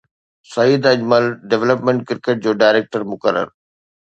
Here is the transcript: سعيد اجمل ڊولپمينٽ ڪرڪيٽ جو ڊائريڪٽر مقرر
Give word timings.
سعيد 0.53 0.81
اجمل 0.91 1.25
ڊولپمينٽ 1.51 2.01
ڪرڪيٽ 2.09 2.43
جو 2.47 2.51
ڊائريڪٽر 2.65 3.01
مقرر 3.13 3.47